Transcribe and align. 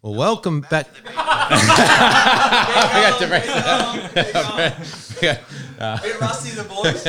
Well, 0.00 0.14
welcome 0.14 0.60
back. 0.60 0.86
I 1.16 3.10
got 3.10 3.18
to 3.18 3.26
Bit 6.02 6.20
rusty, 6.20 6.50
the 6.50 6.62
boys. 6.62 7.04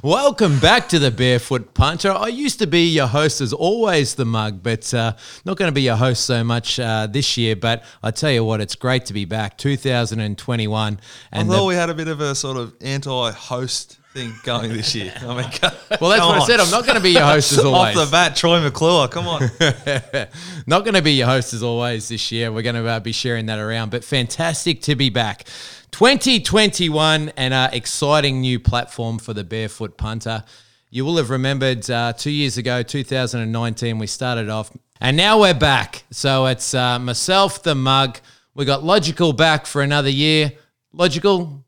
Welcome 0.02 0.58
back 0.58 0.88
to 0.88 0.98
the 0.98 1.12
Barefoot 1.12 1.74
Punter. 1.74 2.10
I 2.10 2.26
used 2.26 2.58
to 2.58 2.66
be 2.66 2.88
your 2.88 3.06
host 3.06 3.40
as 3.40 3.52
always, 3.52 4.16
the 4.16 4.24
mug, 4.24 4.64
but 4.64 4.92
uh, 4.92 5.12
not 5.44 5.56
going 5.56 5.68
to 5.68 5.72
be 5.72 5.82
your 5.82 5.94
host 5.94 6.24
so 6.24 6.42
much 6.42 6.80
uh, 6.80 7.06
this 7.06 7.36
year. 7.36 7.54
But 7.54 7.84
I 8.02 8.10
tell 8.10 8.32
you 8.32 8.44
what, 8.44 8.60
it's 8.60 8.74
great 8.74 9.06
to 9.06 9.12
be 9.12 9.24
back. 9.24 9.56
2021, 9.58 10.98
I 11.32 11.38
and 11.38 11.48
thought 11.48 11.56
the- 11.56 11.64
we 11.64 11.74
had 11.76 11.88
a 11.88 11.94
bit 11.94 12.08
of 12.08 12.20
a 12.20 12.34
sort 12.34 12.56
of 12.56 12.74
anti-host 12.80 13.98
thing 14.12 14.34
going 14.42 14.72
this 14.72 14.94
year. 14.94 15.12
I 15.20 15.22
mean, 15.22 15.34
well, 15.34 15.50
that's 15.50 16.00
what 16.00 16.42
I 16.42 16.44
said. 16.46 16.60
I'm 16.60 16.70
not 16.70 16.84
going 16.84 16.96
to 16.96 17.02
be 17.02 17.10
your 17.10 17.22
host 17.22 17.52
as 17.52 17.58
always. 17.64 17.96
Off 17.96 18.06
the 18.06 18.10
bat, 18.10 18.36
Troy 18.36 18.60
McClure. 18.60 19.08
Come 19.08 19.26
on. 19.26 19.42
Not 20.66 20.84
going 20.84 20.94
to 20.94 21.02
be 21.02 21.12
your 21.12 21.26
host 21.26 21.54
as 21.54 21.62
always 21.62 22.08
this 22.08 22.30
year. 22.30 22.52
We're 22.52 22.62
going 22.62 22.76
to 22.76 22.86
uh, 22.86 23.00
be 23.00 23.12
sharing 23.12 23.46
that 23.46 23.58
around, 23.58 23.90
but 23.90 24.04
fantastic 24.04 24.82
to 24.82 24.96
be 24.96 25.10
back. 25.10 25.44
2021 25.92 27.32
and 27.36 27.54
an 27.54 27.74
exciting 27.74 28.40
new 28.40 28.60
platform 28.60 29.18
for 29.18 29.34
the 29.34 29.44
Barefoot 29.44 29.96
Punter. 29.96 30.44
You 30.90 31.04
will 31.04 31.16
have 31.16 31.30
remembered 31.30 31.90
uh, 31.90 32.12
two 32.12 32.30
years 32.30 32.58
ago, 32.58 32.82
2019, 32.82 33.98
we 33.98 34.06
started 34.06 34.50
off, 34.50 34.70
and 35.00 35.16
now 35.16 35.40
we're 35.40 35.54
back. 35.54 36.04
So 36.10 36.46
it's 36.46 36.74
uh, 36.74 36.98
myself, 36.98 37.62
the 37.62 37.74
mug. 37.74 38.18
We 38.54 38.66
got 38.66 38.84
Logical 38.84 39.32
back 39.32 39.64
for 39.64 39.80
another 39.80 40.10
year. 40.10 40.52
Logical, 40.92 41.64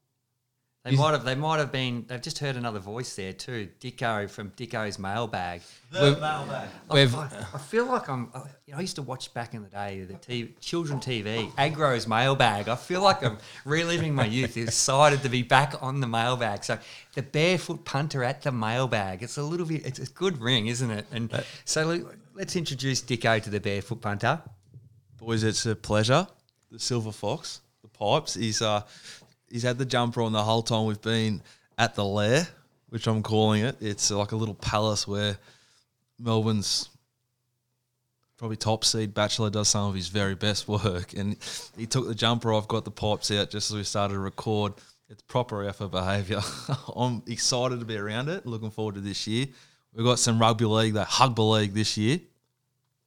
They 0.84 0.94
might 0.96 1.12
have. 1.12 1.24
They 1.24 1.34
might 1.34 1.60
have 1.60 1.72
been. 1.72 2.04
They've 2.06 2.20
just 2.20 2.38
heard 2.40 2.56
another 2.56 2.78
voice 2.78 3.16
there 3.16 3.32
too. 3.32 3.70
Dicko 3.80 4.28
from 4.28 4.50
Dicko's 4.50 4.98
mailbag. 4.98 5.62
we've, 5.94 6.20
we've 6.90 7.14
I, 7.14 7.28
I 7.54 7.58
feel 7.58 7.86
like 7.86 8.06
I'm. 8.10 8.30
You 8.66 8.72
know, 8.72 8.78
I 8.78 8.80
used 8.82 8.96
to 8.96 9.02
watch 9.02 9.32
back 9.32 9.54
in 9.54 9.62
the 9.62 9.70
day 9.70 10.04
the 10.04 10.12
TV, 10.12 10.50
children 10.60 11.00
TV, 11.00 11.50
Agro's 11.52 12.06
mailbag. 12.06 12.68
I 12.68 12.76
feel 12.76 13.00
like 13.00 13.22
I'm 13.24 13.38
reliving 13.64 14.14
my 14.14 14.26
youth. 14.26 14.58
Excited 14.58 15.22
to 15.22 15.30
be 15.30 15.42
back 15.42 15.74
on 15.80 16.00
the 16.00 16.06
mailbag. 16.06 16.64
So 16.64 16.78
the 17.14 17.22
barefoot 17.22 17.86
punter 17.86 18.22
at 18.22 18.42
the 18.42 18.52
mailbag. 18.52 19.22
It's 19.22 19.38
a 19.38 19.42
little 19.42 19.66
bit. 19.66 19.86
It's 19.86 19.98
a 20.00 20.06
good 20.12 20.38
ring, 20.38 20.66
isn't 20.66 20.90
it? 20.90 21.06
And 21.12 21.32
so 21.64 21.86
let- 21.86 22.02
let's 22.34 22.56
introduce 22.56 23.00
Dicko 23.00 23.42
to 23.42 23.48
the 23.48 23.60
barefoot 23.60 24.02
punter. 24.02 24.42
Boys, 25.16 25.44
it's 25.44 25.64
a 25.64 25.74
pleasure. 25.74 26.26
The 26.70 26.78
Silver 26.78 27.12
Fox, 27.12 27.62
the 27.80 27.88
pipes. 27.88 28.34
He's 28.34 28.60
uh, 28.60 28.82
he's 29.54 29.62
had 29.62 29.78
the 29.78 29.84
jumper 29.84 30.20
on 30.20 30.32
the 30.32 30.42
whole 30.42 30.62
time 30.62 30.84
we've 30.84 31.00
been 31.00 31.40
at 31.78 31.94
the 31.94 32.04
lair, 32.04 32.44
which 32.88 33.06
I'm 33.06 33.22
calling 33.22 33.64
it. 33.64 33.76
It's 33.80 34.10
like 34.10 34.32
a 34.32 34.36
little 34.36 34.56
palace 34.56 35.06
where 35.06 35.38
Melbourne's 36.18 36.88
probably 38.36 38.56
top 38.56 38.84
seed 38.84 39.14
bachelor 39.14 39.50
does 39.50 39.68
some 39.68 39.88
of 39.88 39.94
his 39.94 40.08
very 40.08 40.34
best 40.34 40.66
work, 40.66 41.12
and 41.12 41.36
he 41.76 41.86
took 41.86 42.08
the 42.08 42.16
jumper 42.16 42.52
off, 42.52 42.66
got 42.66 42.84
the 42.84 42.90
pipes 42.90 43.30
out 43.30 43.50
just 43.50 43.70
as 43.70 43.76
we 43.76 43.84
started 43.84 44.14
to 44.14 44.20
record. 44.20 44.72
It's 45.08 45.22
proper 45.22 45.62
effort 45.62 45.92
behaviour. 45.92 46.40
I'm 46.96 47.22
excited 47.28 47.78
to 47.78 47.86
be 47.86 47.96
around 47.96 48.30
it. 48.30 48.46
Looking 48.46 48.72
forward 48.72 48.96
to 48.96 49.00
this 49.00 49.28
year. 49.28 49.46
We've 49.94 50.04
got 50.04 50.18
some 50.18 50.40
rugby 50.40 50.64
league, 50.64 50.94
the 50.94 51.04
Hugby 51.04 51.60
League 51.60 51.74
this 51.74 51.96
year. 51.96 52.18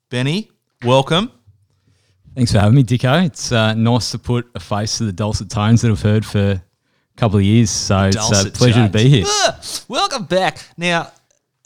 Benny, 0.09 0.50
welcome. 0.81 1.30
Thanks 2.38 2.52
for 2.52 2.59
having 2.59 2.75
me, 2.75 2.83
Dicko. 2.83 3.25
It's 3.25 3.52
uh, 3.52 3.73
nice 3.73 4.11
to 4.11 4.19
put 4.19 4.47
a 4.53 4.59
face 4.59 4.99
to 4.99 5.05
the 5.05 5.11
dulcet 5.11 5.49
tones 5.49 5.81
that 5.81 5.89
I've 5.89 6.03
heard 6.03 6.23
for 6.23 6.52
a 6.52 6.61
couple 7.16 7.39
of 7.39 7.44
years. 7.44 7.71
So 7.71 8.03
it's 8.03 8.16
a 8.16 8.19
Dulcet 8.19 8.53
pleasure 8.53 8.85
to 8.85 8.94
be 8.94 9.09
here. 9.09 9.23
Ah, 9.25 9.59
welcome 9.88 10.25
back. 10.25 10.59
Now, 10.77 11.11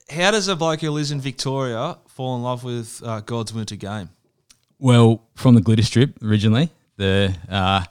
how 0.10 0.32
does 0.32 0.48
a 0.48 0.56
bloke 0.56 0.80
who 0.80 0.92
lives 0.92 1.12
in 1.12 1.20
Victoria 1.20 1.98
fall 2.08 2.38
in 2.38 2.44
love 2.44 2.64
with 2.64 3.04
uh, 3.04 3.20
God's 3.20 3.54
Winter 3.54 3.76
Game? 3.76 4.12
Well, 4.80 5.22
from 5.36 5.56
the 5.56 5.62
glitter 5.62 5.84
strip 5.84 6.24
originally, 6.24 6.70
the 6.96 7.36
uh, 7.50 7.84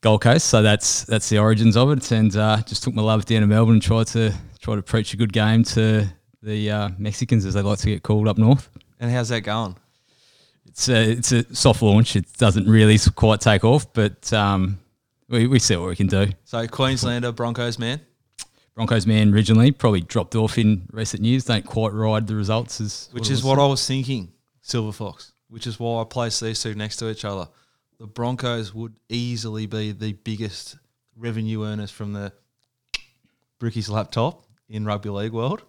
Gold 0.00 0.20
Coast. 0.20 0.46
So 0.46 0.62
that's 0.62 1.02
that's 1.06 1.28
the 1.28 1.38
origins 1.38 1.76
of 1.76 1.90
it. 1.90 2.12
And 2.12 2.36
uh, 2.36 2.62
just 2.62 2.84
took 2.84 2.94
my 2.94 3.02
love 3.02 3.24
down 3.24 3.40
to 3.40 3.48
Melbourne 3.48 3.74
and 3.74 3.82
tried 3.82 4.06
to 4.08 4.32
try 4.60 4.76
to 4.76 4.82
preach 4.82 5.12
a 5.12 5.16
good 5.16 5.32
game 5.32 5.64
to 5.64 6.06
the 6.40 6.70
uh, 6.70 6.88
Mexicans, 6.98 7.44
as 7.44 7.54
they 7.54 7.62
like 7.62 7.80
to 7.80 7.90
get 7.90 8.04
called 8.04 8.28
up 8.28 8.38
north. 8.38 8.70
And 9.00 9.10
how's 9.10 9.30
that 9.30 9.40
going? 9.40 9.74
It's 10.76 10.90
a, 10.90 11.10
it's 11.10 11.32
a 11.32 11.54
soft 11.54 11.80
launch. 11.80 12.16
It 12.16 12.30
doesn't 12.34 12.68
really 12.68 12.98
quite 13.14 13.40
take 13.40 13.64
off, 13.64 13.90
but 13.94 14.30
um, 14.34 14.78
we, 15.26 15.46
we 15.46 15.58
see 15.58 15.74
what 15.74 15.88
we 15.88 15.96
can 15.96 16.06
do. 16.06 16.26
So, 16.44 16.66
Queenslander, 16.66 17.32
Broncos 17.32 17.78
man. 17.78 18.02
Broncos 18.74 19.06
man 19.06 19.32
originally 19.32 19.72
probably 19.72 20.02
dropped 20.02 20.34
off 20.34 20.58
in 20.58 20.86
recent 20.92 21.24
years. 21.24 21.46
Don't 21.46 21.64
quite 21.64 21.94
ride 21.94 22.26
the 22.26 22.34
results 22.34 22.82
as 22.82 23.08
Which 23.12 23.30
it 23.30 23.32
is 23.32 23.42
what 23.42 23.58
I 23.58 23.64
was 23.64 23.86
thinking, 23.86 24.30
Silver 24.60 24.92
Fox, 24.92 25.32
which 25.48 25.66
is 25.66 25.80
why 25.80 26.02
I 26.02 26.04
placed 26.04 26.42
these 26.42 26.62
two 26.62 26.74
next 26.74 26.96
to 26.96 27.08
each 27.08 27.24
other. 27.24 27.48
The 27.98 28.06
Broncos 28.06 28.74
would 28.74 28.96
easily 29.08 29.64
be 29.64 29.92
the 29.92 30.12
biggest 30.12 30.76
revenue 31.16 31.64
earners 31.64 31.90
from 31.90 32.12
the 32.12 32.34
Bricky's 33.58 33.88
laptop 33.88 34.44
in 34.68 34.84
rugby 34.84 35.08
league 35.08 35.32
world. 35.32 35.62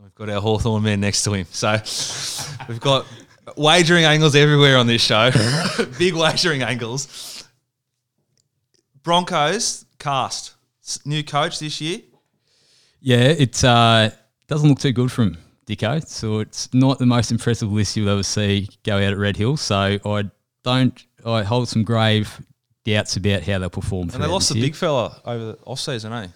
We've 0.00 0.14
got 0.14 0.30
our 0.30 0.40
Hawthorn 0.40 0.84
man 0.84 1.00
next 1.00 1.24
to 1.24 1.32
him. 1.32 1.46
So 1.50 1.72
we've 2.68 2.80
got 2.80 3.04
wagering 3.56 4.04
angles 4.04 4.34
everywhere 4.34 4.76
on 4.76 4.86
this 4.86 5.02
show. 5.02 5.30
Big 5.98 6.14
wagering 6.14 6.62
angles. 6.62 7.44
Broncos 9.02 9.84
cast. 9.98 10.54
New 11.04 11.22
coach 11.22 11.58
this 11.58 11.80
year. 11.80 12.00
Yeah, 13.00 13.18
it 13.18 13.62
uh, 13.64 14.10
doesn't 14.48 14.68
look 14.68 14.78
too 14.78 14.92
good 14.92 15.10
for 15.10 15.22
him, 15.22 15.38
Dicko. 15.66 16.06
So 16.06 16.40
it's 16.40 16.72
not 16.74 16.98
the 16.98 17.06
most 17.06 17.30
impressive 17.30 17.70
list 17.70 17.96
you'll 17.96 18.08
ever 18.08 18.22
see 18.22 18.68
go 18.82 18.96
out 18.96 19.02
at 19.02 19.18
Red 19.18 19.36
Hill. 19.36 19.56
So 19.56 19.98
I 20.04 20.30
don't. 20.62 21.04
I 21.24 21.42
hold 21.42 21.68
some 21.68 21.84
grave 21.84 22.40
doubts 22.84 23.16
about 23.16 23.42
how 23.42 23.58
they'll 23.58 23.70
perform. 23.70 24.10
And 24.10 24.22
they 24.22 24.26
lost 24.26 24.48
this 24.48 24.54
the 24.54 24.58
year. 24.60 24.68
big 24.68 24.74
fella 24.74 25.20
over 25.24 25.44
the 25.44 25.58
off 25.64 25.80
season, 25.80 26.12
eh? 26.12 26.28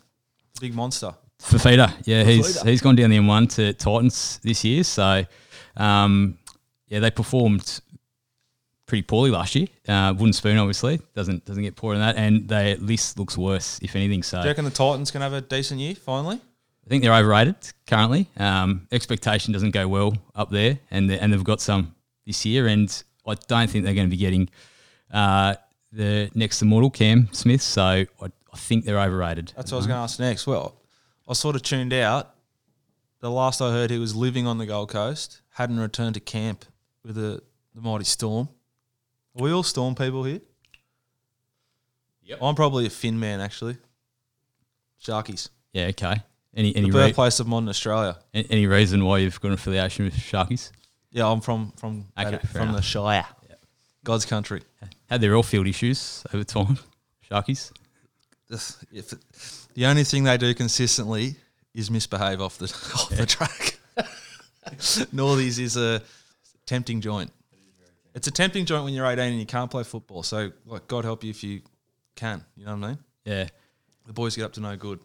The 0.54 0.60
big 0.60 0.74
monster. 0.74 1.14
Fifita, 1.40 1.94
yeah, 2.04 2.24
he's 2.24 2.60
he's 2.62 2.80
gone 2.80 2.96
down 2.96 3.10
the 3.10 3.18
M1 3.18 3.54
to 3.54 3.72
Titans 3.72 4.40
this 4.42 4.64
year. 4.64 4.82
So, 4.82 5.24
um, 5.76 6.36
yeah, 6.88 7.00
they 7.00 7.10
performed 7.10 7.80
pretty 8.86 9.02
poorly 9.02 9.30
last 9.30 9.54
year. 9.54 9.68
Uh, 9.86 10.12
wooden 10.16 10.32
spoon, 10.32 10.58
obviously, 10.58 11.00
doesn't 11.14 11.44
doesn't 11.44 11.62
get 11.62 11.76
poorer 11.76 11.96
than 11.96 12.06
that, 12.06 12.16
and 12.20 12.48
their 12.48 12.76
list 12.76 13.18
looks 13.18 13.38
worse, 13.38 13.78
if 13.82 13.94
anything. 13.94 14.22
So, 14.22 14.38
Do 14.38 14.44
you 14.44 14.50
reckon 14.50 14.64
the 14.64 14.70
Titans 14.70 15.10
can 15.10 15.20
have 15.20 15.32
a 15.32 15.40
decent 15.40 15.78
year 15.80 15.94
finally? 15.94 16.40
I 16.84 16.88
think 16.88 17.02
they're 17.02 17.14
overrated 17.14 17.56
currently. 17.86 18.28
Um, 18.38 18.88
expectation 18.90 19.52
doesn't 19.52 19.72
go 19.72 19.86
well 19.86 20.14
up 20.34 20.50
there, 20.50 20.78
and 20.90 21.10
and 21.12 21.32
they've 21.32 21.44
got 21.44 21.60
some 21.60 21.94
this 22.26 22.44
year, 22.44 22.66
and 22.66 22.90
I 23.26 23.34
don't 23.46 23.70
think 23.70 23.84
they're 23.84 23.94
going 23.94 24.08
to 24.08 24.10
be 24.10 24.16
getting 24.16 24.48
uh, 25.12 25.54
the 25.92 26.30
next 26.34 26.62
immortal 26.62 26.90
Cam 26.90 27.28
Smith. 27.32 27.62
So 27.62 27.82
I, 27.82 28.06
I 28.22 28.56
think 28.56 28.84
they're 28.84 29.00
overrated. 29.00 29.52
That's 29.54 29.70
what 29.70 29.76
I 29.76 29.80
was 29.80 29.86
going 29.86 29.98
to 29.98 30.02
ask 30.02 30.18
next. 30.18 30.46
Well, 30.46 30.80
I 31.28 31.34
sort 31.34 31.56
of 31.56 31.62
tuned 31.62 31.92
out. 31.92 32.34
The 33.20 33.30
last 33.30 33.60
I 33.60 33.70
heard, 33.72 33.90
he 33.90 33.98
was 33.98 34.14
living 34.14 34.46
on 34.46 34.58
the 34.58 34.66
Gold 34.66 34.90
Coast, 34.90 35.42
hadn't 35.54 35.80
returned 35.80 36.14
to 36.14 36.20
camp 36.20 36.64
with 37.08 37.16
the, 37.16 37.42
the 37.74 37.80
mighty 37.80 38.04
Storm. 38.04 38.48
Are 39.36 39.42
we 39.42 39.50
all 39.50 39.62
Storm 39.62 39.94
people 39.94 40.22
here? 40.24 40.40
Yep. 42.24 42.38
I'm 42.42 42.54
probably 42.54 42.84
a 42.86 42.90
Finn 42.90 43.18
man, 43.18 43.40
actually. 43.40 43.78
Sharkies. 45.02 45.48
Yeah, 45.72 45.86
okay. 45.86 46.16
Any 46.54 46.72
The 46.72 46.78
any 46.78 46.86
re- 46.90 46.92
birthplace 46.92 47.40
of 47.40 47.46
modern 47.46 47.68
Australia. 47.70 48.18
a- 48.34 48.46
any 48.50 48.66
reason 48.66 49.04
why 49.04 49.18
you've 49.18 49.40
got 49.40 49.48
an 49.48 49.54
affiliation 49.54 50.04
with 50.04 50.14
Sharkies? 50.14 50.70
Yeah, 51.10 51.26
I'm 51.26 51.40
from 51.40 51.72
from 51.78 52.04
Okay, 52.18 52.32
that- 52.32 52.46
from 52.48 52.72
the. 52.72 52.82
Shire. 52.82 53.26
God's 54.04 54.26
country. 54.26 54.62
Had 55.10 55.20
their 55.20 55.36
off-field 55.36 55.66
issues 55.66 56.22
over 56.32 56.44
time, 56.44 56.78
Sharkies. 57.30 57.72
The 58.48 59.86
only 59.86 60.04
thing 60.04 60.24
they 60.24 60.36
do 60.36 60.52
consistently 60.54 61.36
is 61.74 61.90
misbehave 61.90 62.40
off 62.40 62.58
the 62.58 62.64
off 62.94 63.08
the 63.10 63.24
track. 63.26 63.78
Northies 65.14 65.58
is 65.58 65.76
a 65.76 66.02
tempting 66.68 67.00
joint. 67.00 67.32
It's 68.14 68.26
a 68.26 68.30
tempting 68.30 68.66
joint 68.66 68.84
when 68.84 68.94
you're 68.94 69.06
18 69.06 69.24
and 69.24 69.40
you 69.40 69.46
can't 69.46 69.70
play 69.70 69.84
football. 69.84 70.22
So, 70.22 70.52
like, 70.66 70.86
God 70.86 71.04
help 71.04 71.24
you 71.24 71.30
if 71.30 71.42
you 71.42 71.62
can. 72.14 72.44
You 72.56 72.66
know 72.66 72.76
what 72.76 72.84
I 72.84 72.88
mean? 72.88 72.98
Yeah, 73.24 73.48
The 74.06 74.12
boys 74.12 74.36
get 74.36 74.44
up 74.44 74.52
to 74.54 74.60
no 74.60 74.76
good. 74.76 75.00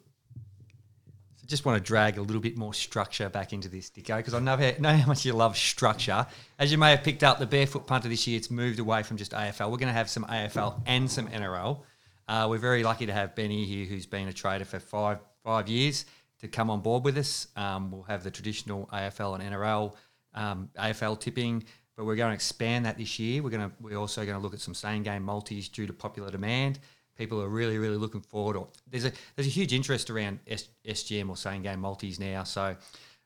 So 1.36 1.48
just 1.48 1.66
want 1.66 1.78
to 1.78 1.84
drag 1.86 2.18
a 2.18 2.22
little 2.22 2.42
bit 2.42 2.58
more 2.58 2.74
structure 2.74 3.30
back 3.30 3.54
into 3.54 3.70
this, 3.70 3.90
Dicko, 3.90 4.18
because 4.18 4.34
I 4.34 4.40
know 4.40 4.58
how, 4.58 4.72
know 4.80 4.96
how 4.96 5.08
much 5.08 5.26
you 5.26 5.34
love 5.34 5.58
structure. 5.58 6.26
As 6.58 6.72
you 6.72 6.78
may 6.78 6.92
have 6.92 7.04
picked 7.04 7.24
up, 7.24 7.40
the 7.40 7.46
barefoot 7.46 7.86
punter 7.86 8.10
this 8.10 8.26
year, 8.28 8.38
it's 8.38 8.50
moved 8.50 8.80
away 8.80 9.04
from 9.04 9.18
just 9.18 9.32
AFL. 9.32 9.72
We're 9.72 9.78
going 9.78 9.88
to 9.88 9.94
have 9.94 10.10
some 10.10 10.26
AFL 10.26 10.82
and 10.86 11.10
some 11.10 11.28
NRL. 11.28 11.82
Uh, 12.28 12.48
we're 12.50 12.58
very 12.58 12.84
lucky 12.84 13.06
to 13.06 13.14
have 13.14 13.36
Benny 13.36 13.66
here, 13.66 13.86
who's 13.86 14.06
been 14.06 14.28
a 14.28 14.34
trader 14.34 14.66
for 14.66 14.80
five 14.80 15.20
five 15.44 15.68
years, 15.68 16.06
to 16.40 16.48
come 16.48 16.70
on 16.70 16.80
board 16.80 17.04
with 17.04 17.18
us. 17.18 17.48
Um, 17.58 17.92
we'll 17.92 18.04
have 18.04 18.24
the 18.24 18.32
traditional 18.32 18.88
AFL 18.94 19.40
and 19.40 19.54
NRL, 19.54 19.94
um, 20.36 20.70
AFL 20.78 21.20
tipping, 21.20 21.64
but 21.96 22.06
we're 22.06 22.16
going 22.16 22.30
to 22.30 22.36
expand 22.36 22.86
that 22.86 22.98
this 22.98 23.20
year. 23.20 23.44
We're 23.44 23.50
going 23.50 23.70
to 23.70 23.76
we're 23.80 23.98
also 23.98 24.24
going 24.26 24.38
to 24.38 24.42
look 24.42 24.54
at 24.54 24.62
some 24.62 24.74
same 24.74 25.04
game 25.04 25.24
multis 25.24 25.70
due 25.70 25.88
to 25.88 25.94
popular 25.94 26.32
demand. 26.32 26.80
People 27.18 27.42
are 27.42 27.50
really 27.50 27.78
really 27.78 27.98
looking 27.98 28.22
forward. 28.22 28.56
Or 28.56 28.68
there's 28.90 29.06
a 29.06 29.12
there's 29.36 29.48
a 29.48 29.52
huge 29.52 29.74
interest 29.74 30.10
around 30.10 30.40
S, 30.48 30.70
SGM 30.86 31.30
or 31.30 31.38
same 31.38 31.62
game 31.62 31.80
multis 31.80 32.20
now. 32.20 32.44
So 32.44 32.76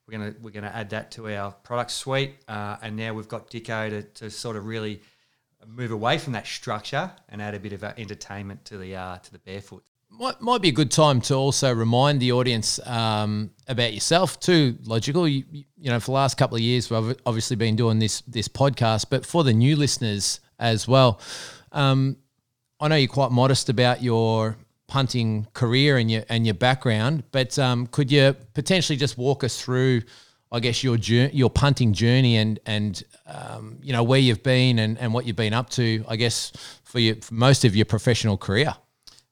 we're 0.07 0.18
gonna 0.18 0.36
we're 0.42 0.51
gonna 0.51 0.71
add 0.74 0.89
that 0.92 1.12
to 1.12 1.33
our 1.33 1.51
product 1.51 1.92
suite, 1.92 2.36
uh, 2.48 2.77
and 2.81 2.95
now 2.95 3.13
we've 3.13 3.27
got 3.27 3.50
Dicko 3.50 3.89
to, 3.89 4.04
to 4.04 4.30
sort 4.30 4.56
of 4.56 4.65
really 4.65 5.01
move 5.65 5.92
away 5.92 6.18
from 6.18 6.33
that 6.33 6.48
structure 6.48 7.12
and 7.30 7.42
add 7.42 7.56
a 7.56 7.59
bit 7.59 7.74
of 7.74 7.83
entertainment 7.83 8.63
to 8.65 8.77
the 8.77 8.95
uh, 8.95 9.18
to 9.18 9.31
the 9.31 9.39
barefoot. 9.39 9.83
Might, 10.09 10.42
might 10.42 10.62
be 10.62 10.69
a 10.69 10.71
good 10.71 10.89
time 10.89 11.21
to 11.21 11.36
also 11.36 11.71
remind 11.74 12.19
the 12.19 12.31
audience 12.31 12.80
um, 12.88 13.51
about 13.68 13.94
yourself 13.94 14.39
too. 14.39 14.77
Logical, 14.86 15.27
you, 15.27 15.44
you 15.51 15.92
know, 15.92 16.00
for 16.00 16.07
the 16.07 16.12
last 16.13 16.38
couple 16.38 16.56
of 16.56 16.62
years, 16.62 16.89
we've 16.89 17.15
obviously 17.25 17.56
been 17.56 17.75
doing 17.75 18.00
this 18.00 18.21
this 18.21 18.48
podcast, 18.48 19.07
but 19.12 19.25
for 19.25 19.44
the 19.44 19.54
new 19.54 19.75
listeners 19.75 20.39
as 20.57 20.88
well, 20.88 21.19
um, 21.71 22.18
I 22.80 22.88
know 22.88 22.95
you're 22.95 23.09
quite 23.09 23.31
modest 23.31 23.69
about 23.69 24.01
your 24.01 24.57
punting 24.88 25.45
career 25.54 25.98
and 25.98 26.09
your 26.09 26.24
and 26.30 26.48
your 26.48 26.56
background, 26.56 27.24
but 27.31 27.59
um, 27.59 27.86
could 27.88 28.12
you 28.12 28.36
potentially 28.54 28.98
just 28.98 29.18
walk 29.19 29.44
us 29.44 29.62
through, 29.62 30.01
I 30.51 30.59
guess 30.62 30.83
your 30.83 30.98
journey, 30.98 31.33
your 31.33 31.51
punting 31.51 31.94
journey 31.94 32.38
and 32.38 32.59
and 32.65 33.04
um, 33.27 33.77
you 33.83 33.94
know 33.94 34.04
where 34.04 34.19
you've 34.19 34.42
been 34.42 34.80
and, 34.80 34.98
and 34.98 35.13
what 35.13 35.25
you've 35.27 35.36
been 35.36 35.54
up 35.54 35.69
to, 35.71 36.04
I 36.07 36.15
guess 36.15 36.54
for 36.83 37.00
your 37.00 37.15
for 37.15 37.33
most 37.36 37.65
of 37.65 37.75
your 37.75 37.86
professional 37.86 38.38
career. 38.38 38.74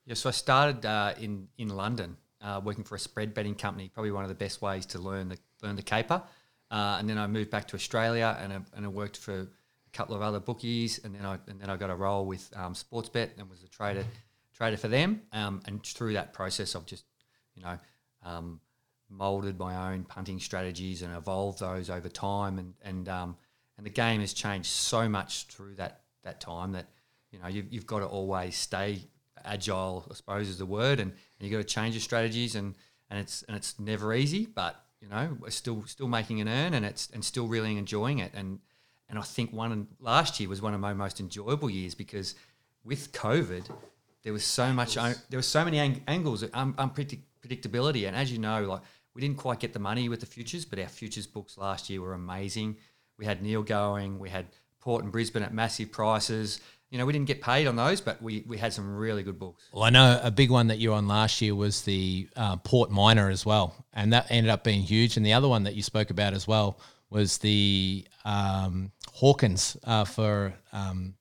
Yeah, 0.06 0.14
so 0.14 0.30
I 0.30 0.34
started 0.34 0.86
uh, 0.86 1.14
in 1.20 1.48
in 1.58 1.70
London, 1.70 2.18
uh, 2.42 2.62
working 2.64 2.84
for 2.84 2.96
a 2.96 3.00
spread 3.00 3.34
betting 3.34 3.56
company. 3.56 3.90
Probably 3.90 4.12
one 4.12 4.24
of 4.24 4.30
the 4.30 4.36
best 4.36 4.62
ways 4.62 4.86
to 4.88 5.00
learn 5.00 5.30
the 5.30 5.38
learn 5.64 5.76
the 5.76 5.82
caper. 5.82 6.22
Uh, 6.72 6.98
and 7.00 7.10
then 7.10 7.18
I 7.18 7.28
moved 7.28 7.50
back 7.50 7.68
to 7.70 7.76
Australia, 7.76 8.38
and 8.40 8.54
I, 8.54 8.60
and 8.76 8.86
I 8.86 8.90
worked 8.90 9.18
for 9.18 9.40
a 9.40 9.48
couple 9.94 10.16
of 10.16 10.22
other 10.22 10.40
bookies, 10.40 11.00
and 11.04 11.16
then 11.16 11.26
I 11.26 11.40
and 11.48 11.60
then 11.60 11.70
I 11.70 11.78
got 11.78 11.90
a 11.90 11.96
role 11.96 12.26
with 12.26 12.52
um, 12.56 12.74
Sportsbet 12.74 13.32
and 13.38 13.50
was 13.50 13.64
a 13.64 13.68
trader 13.68 14.06
trader 14.54 14.78
for 14.78 14.88
them. 14.88 15.22
Um, 15.32 15.62
and 15.66 15.84
through 15.84 16.14
that 16.14 16.34
process, 16.34 16.76
I've 16.76 16.86
just 16.86 17.06
you 17.56 17.64
know 17.64 17.80
um, 18.24 18.60
molded 19.10 19.58
my 19.58 19.92
own 19.92 20.04
punting 20.04 20.40
strategies 20.40 21.02
and 21.02 21.16
evolved 21.16 21.60
those 21.60 21.90
over 21.90 22.10
time, 22.10 22.60
and 22.60 22.74
and 22.84 23.10
um, 23.10 23.38
and 23.78 23.86
the 23.86 23.92
game 23.92 24.22
has 24.22 24.34
changed 24.34 24.70
so 24.70 25.10
much 25.10 25.46
through 25.46 25.76
that 25.76 26.02
that 26.24 26.42
time 26.42 26.74
that 26.74 26.90
you 27.32 27.40
know 27.40 27.48
you've, 27.48 27.74
you've 27.74 27.88
got 27.88 28.00
to 28.00 28.06
always 28.06 28.56
stay 28.56 29.02
agile, 29.44 30.06
I 30.10 30.14
suppose 30.14 30.48
is 30.48 30.58
the 30.58 30.66
word, 30.66 31.00
and, 31.00 31.12
and 31.12 31.50
you 31.50 31.56
got 31.56 31.66
to 31.66 31.74
change 31.74 31.96
your 31.96 32.02
strategies, 32.02 32.56
and 32.56 32.76
and 33.10 33.20
it's 33.20 33.44
and 33.44 33.56
it's 33.56 33.80
never 33.80 34.14
easy, 34.14 34.46
but 34.46 34.84
you 35.02 35.08
know 35.08 35.38
we're 35.40 35.50
still 35.50 35.84
still 35.86 36.08
making 36.08 36.42
an 36.42 36.48
earn, 36.48 36.74
and 36.74 36.86
it's 36.86 37.10
and 37.14 37.24
still 37.24 37.48
really 37.48 37.78
enjoying 37.78 38.20
it, 38.20 38.32
and 38.34 38.60
and 39.10 39.20
I 39.20 39.22
think 39.22 39.54
one 39.54 39.88
last 40.00 40.40
year 40.40 40.50
was 40.50 40.62
one 40.62 40.74
of 40.74 40.80
my 40.80 40.94
most 40.94 41.20
enjoyable 41.20 41.70
years 41.70 41.96
because 41.96 42.36
with 42.84 43.12
COVID, 43.12 43.70
there 44.24 44.34
was 44.34 44.44
so 44.44 44.74
much 44.74 44.96
there 44.96 45.38
were 45.38 45.42
so 45.42 45.64
many 45.64 45.80
ang- 45.80 46.04
angles, 46.08 46.44
um, 46.54 46.74
unpredictability, 46.76 48.08
and 48.08 48.16
as 48.16 48.32
you 48.32 48.40
know, 48.40 48.64
like 48.64 48.82
we 49.14 49.22
didn't 49.22 49.38
quite 49.38 49.60
get 49.60 49.74
the 49.74 49.80
money 49.80 50.10
with 50.10 50.20
the 50.20 50.26
futures, 50.26 50.66
but 50.66 50.80
our 50.80 50.88
futures 50.88 51.28
books 51.28 51.58
last 51.58 51.90
year 51.90 52.02
were 52.02 52.14
amazing. 52.14 52.78
We 53.18 53.26
had 53.26 53.42
Neale 53.42 53.64
going, 53.64 54.20
we 54.20 54.30
had 54.30 54.48
Port 54.82 55.04
and 55.04 55.12
Brisbane 55.12 55.42
at 55.42 55.54
massive 55.54 55.92
prices 55.92 56.60
you 56.90 56.98
know, 56.98 57.06
we 57.06 57.14
didn't 57.14 57.28
get 57.28 57.42
paid 57.42 57.68
on 57.68 57.76
those, 57.76 58.00
but 58.00 58.22
we, 58.22 58.44
we 58.48 58.58
had 58.58 58.72
some 58.72 58.96
really 58.96 59.24
good 59.24 59.40
books. 59.40 59.68
Well, 59.74 59.84
I 59.84 59.90
know 59.90 60.20
a 60.24 60.32
big 60.32 60.50
one 60.50 60.68
that 60.68 60.78
you 60.78 60.92
were 60.92 60.96
on 60.96 61.08
last 61.08 61.42
year 61.42 61.56
was 61.56 61.82
the 61.82 62.28
uh, 62.36 62.58
Port 62.58 62.92
Minor 62.92 63.30
as 63.30 63.46
well, 63.46 63.76
and 63.94 64.14
that 64.14 64.28
ended 64.30 64.50
up 64.50 64.64
being 64.64 64.82
huge. 64.82 65.18
And 65.18 65.26
the 65.26 65.34
other 65.34 65.48
one 65.48 65.64
that 65.64 65.76
you 65.76 65.84
spoke 65.84 66.10
about 66.10 66.34
as 66.34 66.48
well 66.48 66.80
was 67.10 67.40
the 67.40 68.06
um, 68.24 68.92
Hawkins 69.14 69.78
uh, 69.84 70.06
for 70.06 70.54
um, 70.72 71.16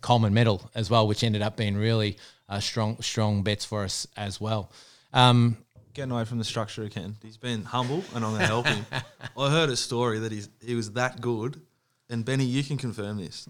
Coleman 0.00 0.32
Medal 0.32 0.70
as 0.74 0.90
well, 0.90 1.06
which 1.06 1.24
ended 1.24 1.42
up 1.42 1.56
being 1.56 1.76
really 1.76 2.16
uh, 2.48 2.60
strong 2.60 3.00
strong 3.00 3.42
bets 3.42 3.64
for 3.64 3.84
us 3.84 4.06
as 4.16 4.40
well. 4.40 4.70
Um, 5.12 5.56
Getting 5.92 6.12
away 6.12 6.24
from 6.24 6.38
the 6.38 6.44
structure 6.44 6.84
again. 6.84 7.16
He's 7.20 7.36
been 7.36 7.64
humble, 7.64 8.04
and 8.14 8.24
I'm 8.24 8.30
going 8.30 8.42
to 8.42 8.46
help 8.46 8.66
him. 8.66 8.86
I 9.36 9.50
heard 9.50 9.70
a 9.70 9.76
story 9.76 10.20
that 10.20 10.30
he's, 10.30 10.48
he 10.64 10.76
was 10.76 10.92
that 10.92 11.20
good, 11.20 11.60
and 12.08 12.24
Benny, 12.24 12.44
you 12.44 12.62
can 12.62 12.76
confirm 12.76 13.16
this 13.16 13.48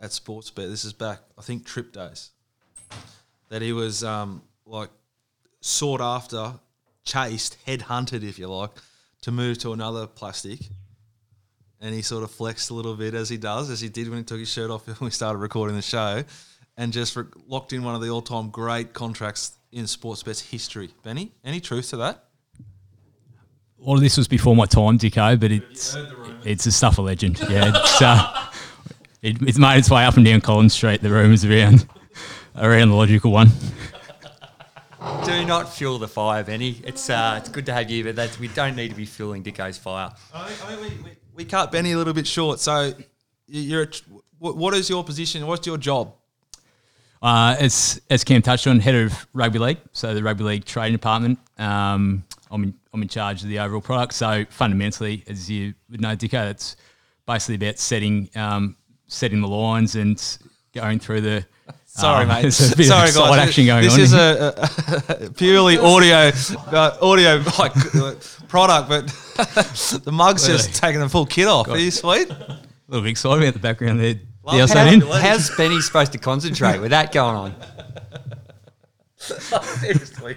at 0.00 0.10
Sportsbet. 0.10 0.68
This 0.68 0.84
is 0.84 0.92
back, 0.92 1.20
I 1.38 1.42
think, 1.42 1.64
trip 1.64 1.92
days. 1.92 2.30
That 3.48 3.62
he 3.62 3.72
was 3.72 4.02
um, 4.02 4.42
like 4.66 4.90
sought 5.60 6.00
after, 6.00 6.54
chased, 7.04 7.56
headhunted, 7.66 8.22
if 8.22 8.38
you 8.38 8.48
like, 8.48 8.70
to 9.22 9.32
move 9.32 9.58
to 9.58 9.72
another 9.72 10.06
plastic. 10.06 10.60
And 11.80 11.94
he 11.94 12.02
sort 12.02 12.22
of 12.22 12.30
flexed 12.30 12.70
a 12.70 12.74
little 12.74 12.94
bit 12.94 13.14
as 13.14 13.28
he 13.28 13.36
does, 13.36 13.70
as 13.70 13.80
he 13.80 13.88
did 13.88 14.08
when 14.08 14.18
he 14.18 14.24
took 14.24 14.38
his 14.38 14.50
shirt 14.50 14.70
off 14.70 14.86
when 14.86 14.96
we 15.00 15.10
started 15.10 15.38
recording 15.38 15.76
the 15.76 15.82
show, 15.82 16.22
and 16.76 16.92
just 16.92 17.14
re- 17.16 17.24
locked 17.46 17.72
in 17.72 17.82
one 17.82 17.94
of 17.94 18.00
the 18.00 18.08
all-time 18.08 18.50
great 18.50 18.92
contracts 18.92 19.52
in 19.72 19.84
Sportsbet's 19.84 20.40
history. 20.40 20.90
Benny, 21.02 21.32
any 21.44 21.60
truth 21.60 21.90
to 21.90 21.96
that? 21.98 22.24
All 23.78 23.96
of 23.96 24.00
this 24.00 24.16
was 24.16 24.28
before 24.28 24.56
my 24.56 24.64
time, 24.64 24.98
Dicko, 24.98 25.38
but 25.38 25.52
it's 25.52 25.94
it's 26.42 26.64
a 26.64 26.72
stuff 26.72 26.98
of 26.98 27.04
legend. 27.04 27.38
Yeah, 27.50 27.70
it's, 27.74 28.00
uh, 28.00 28.46
it, 29.24 29.40
it's 29.42 29.58
made 29.58 29.78
its 29.78 29.90
way 29.90 30.04
up 30.04 30.16
and 30.16 30.24
down 30.24 30.40
Collins 30.40 30.74
Street. 30.74 31.00
The 31.00 31.10
rumours 31.10 31.44
around 31.44 31.88
around 32.56 32.90
the 32.90 32.94
logical 32.94 33.32
one. 33.32 33.48
Do 35.24 35.44
not 35.46 35.72
fuel 35.72 35.98
the 35.98 36.08
fire, 36.08 36.44
Benny. 36.44 36.82
It's 36.84 37.08
uh, 37.08 37.36
it's 37.38 37.48
good 37.48 37.66
to 37.66 37.72
have 37.72 37.90
you, 37.90 38.04
but 38.04 38.16
that's, 38.16 38.38
we 38.38 38.48
don't 38.48 38.76
need 38.76 38.90
to 38.90 38.94
be 38.94 39.06
fueling 39.06 39.42
Dicko's 39.42 39.78
fire. 39.78 40.12
I 40.32 40.48
mean, 40.48 40.56
I 40.64 40.76
mean, 40.76 40.82
we, 40.82 40.88
we, 41.04 41.16
we 41.34 41.44
cut 41.44 41.72
Benny 41.72 41.92
a 41.92 41.98
little 41.98 42.12
bit 42.12 42.26
short. 42.26 42.60
So, 42.60 42.92
you're 43.46 43.82
a, 43.82 43.88
what 44.38 44.74
is 44.74 44.90
your 44.90 45.02
position? 45.02 45.46
What's 45.46 45.66
your 45.66 45.78
job? 45.78 46.14
Uh, 47.22 47.56
as 47.58 48.00
as 48.10 48.24
Cam 48.24 48.42
touched 48.42 48.66
on, 48.66 48.80
head 48.80 48.94
of 48.94 49.26
rugby 49.32 49.58
league, 49.58 49.78
so 49.92 50.14
the 50.14 50.22
rugby 50.22 50.44
league 50.44 50.64
trading 50.66 50.92
department. 50.92 51.38
Um, 51.58 52.24
I'm 52.50 52.64
in, 52.64 52.74
I'm 52.92 53.00
in 53.00 53.08
charge 53.08 53.42
of 53.42 53.48
the 53.48 53.58
overall 53.58 53.80
product. 53.80 54.12
So 54.12 54.44
fundamentally, 54.50 55.24
as 55.26 55.50
you 55.50 55.72
would 55.90 56.02
know, 56.02 56.14
Dicko, 56.14 56.50
it's 56.50 56.76
basically 57.26 57.54
about 57.54 57.78
setting 57.78 58.28
um, 58.36 58.76
setting 59.06 59.40
the 59.40 59.48
lines 59.48 59.96
and 59.96 60.20
going 60.74 60.98
through 60.98 61.20
the. 61.22 61.46
Sorry, 61.86 62.22
um, 62.22 62.28
mate. 62.28 62.50
Sorry, 62.52 63.12
guys. 63.12 63.16
action 63.38 63.66
going 63.66 63.84
this 63.84 63.94
on. 63.94 64.00
is 64.00 64.12
a, 64.12 64.68
a 65.20 65.30
purely 65.36 65.78
audio 65.78 66.30
uh, 66.72 66.98
audio 67.00 67.42
like 67.58 67.72
product, 68.48 68.88
but 68.88 69.06
the 70.04 70.10
mug's 70.12 70.46
just 70.46 70.74
taking 70.74 71.00
the 71.00 71.08
full 71.08 71.26
kit 71.26 71.46
off. 71.46 71.68
Are 71.68 71.78
you 71.78 71.90
sweet? 71.92 72.28
a 72.30 72.58
little 72.88 73.02
bit 73.02 73.10
excited 73.10 73.42
about 73.42 73.54
the 73.54 73.60
background 73.60 74.00
there. 74.00 74.16
Love 74.42 74.68
The 74.68 75.00
how- 75.00 75.20
How's 75.20 75.50
Benny 75.56 75.80
supposed 75.80 76.12
to 76.12 76.18
concentrate 76.18 76.78
with 76.78 76.90
that 76.90 77.12
going 77.12 77.36
on? 77.36 77.54
Seriously. 79.16 80.36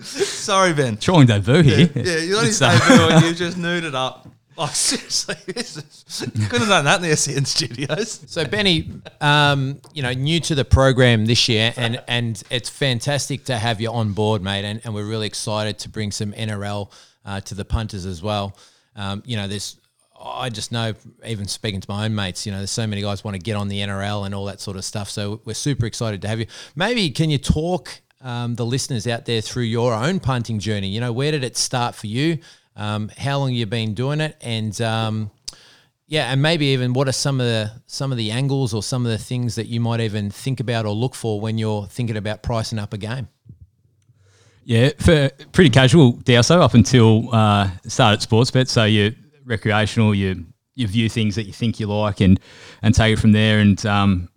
Sorry, 0.00 0.72
Ben. 0.72 0.96
Trying 0.96 1.26
debut 1.26 1.62
here. 1.62 1.90
Yeah, 1.94 2.18
you 2.18 2.36
only 2.36 2.48
It's, 2.48 2.58
say 2.58 2.66
uh, 2.70 3.08
Bill, 3.08 3.28
you 3.28 3.34
just 3.34 3.56
nude 3.56 3.84
it 3.84 3.94
up. 3.94 4.28
Like 4.56 4.70
seriously, 4.74 5.36
this 5.46 5.76
is, 5.76 6.20
could 6.48 6.60
have 6.60 6.68
done 6.68 6.84
that 6.84 7.02
in 7.02 7.10
the 7.10 7.16
SEN 7.16 7.44
studios. 7.44 8.24
So 8.26 8.44
Benny, 8.44 8.90
um, 9.20 9.80
you 9.92 10.02
know, 10.02 10.12
new 10.12 10.40
to 10.40 10.54
the 10.54 10.64
program 10.64 11.26
this 11.26 11.48
year, 11.48 11.72
and 11.76 12.02
and 12.06 12.42
it's 12.50 12.68
fantastic 12.68 13.44
to 13.46 13.58
have 13.58 13.80
you 13.80 13.90
on 13.90 14.12
board, 14.12 14.42
mate. 14.42 14.64
And, 14.64 14.80
and 14.84 14.94
we're 14.94 15.08
really 15.08 15.26
excited 15.26 15.78
to 15.80 15.88
bring 15.88 16.12
some 16.12 16.32
NRL 16.32 16.92
uh, 17.24 17.40
to 17.40 17.54
the 17.54 17.64
punters 17.64 18.06
as 18.06 18.22
well. 18.22 18.56
Um, 18.96 19.22
you 19.26 19.36
know, 19.36 19.48
there's 19.48 19.76
I 20.24 20.48
just 20.48 20.72
know, 20.72 20.94
even 21.26 21.46
speaking 21.46 21.80
to 21.80 21.90
my 21.90 22.06
own 22.06 22.14
mates, 22.14 22.46
you 22.46 22.52
know, 22.52 22.58
there's 22.58 22.70
so 22.70 22.86
many 22.86 23.02
guys 23.02 23.24
want 23.24 23.34
to 23.34 23.40
get 23.40 23.56
on 23.56 23.68
the 23.68 23.80
NRL 23.80 24.24
and 24.24 24.34
all 24.34 24.46
that 24.46 24.60
sort 24.60 24.76
of 24.76 24.84
stuff. 24.84 25.10
So 25.10 25.40
we're 25.44 25.54
super 25.54 25.84
excited 25.86 26.22
to 26.22 26.28
have 26.28 26.40
you. 26.40 26.46
Maybe 26.74 27.10
can 27.10 27.28
you 27.28 27.38
talk 27.38 28.00
um, 28.22 28.54
the 28.54 28.64
listeners 28.64 29.06
out 29.06 29.26
there 29.26 29.42
through 29.42 29.64
your 29.64 29.92
own 29.92 30.20
punting 30.20 30.60
journey? 30.60 30.88
You 30.88 31.00
know, 31.00 31.12
where 31.12 31.30
did 31.30 31.44
it 31.44 31.56
start 31.56 31.94
for 31.94 32.06
you? 32.06 32.38
Um, 32.76 33.10
how 33.16 33.38
long 33.38 33.52
you've 33.52 33.70
been 33.70 33.94
doing 33.94 34.20
it, 34.20 34.36
and 34.40 34.78
um, 34.80 35.30
yeah, 36.06 36.32
and 36.32 36.42
maybe 36.42 36.66
even 36.66 36.92
what 36.92 37.08
are 37.08 37.12
some 37.12 37.40
of 37.40 37.46
the 37.46 37.70
some 37.86 38.12
of 38.12 38.18
the 38.18 38.30
angles 38.30 38.74
or 38.74 38.82
some 38.82 39.06
of 39.06 39.12
the 39.12 39.18
things 39.18 39.54
that 39.54 39.66
you 39.66 39.80
might 39.80 40.00
even 40.00 40.30
think 40.30 40.60
about 40.60 40.84
or 40.86 40.92
look 40.92 41.14
for 41.14 41.40
when 41.40 41.56
you're 41.56 41.86
thinking 41.86 42.16
about 42.16 42.42
pricing 42.42 42.78
up 42.78 42.92
a 42.92 42.98
game. 42.98 43.28
Yeah, 44.64 44.90
for 44.98 45.30
pretty 45.52 45.70
casual 45.70 46.14
DSO 46.14 46.60
up 46.60 46.74
until 46.74 47.34
uh, 47.34 47.70
started 47.86 48.26
Sportsbet. 48.26 48.68
So 48.68 48.84
you're 48.84 49.12
recreational, 49.44 50.14
you 50.14 50.46
you 50.74 50.86
view 50.86 51.08
things 51.08 51.36
that 51.36 51.44
you 51.44 51.52
think 51.52 51.78
you 51.80 51.86
like 51.86 52.20
and 52.20 52.40
and 52.82 52.94
take 52.94 53.14
it 53.14 53.20
from 53.20 53.32
there. 53.32 53.60
And 53.60 53.84
um, 53.86 54.28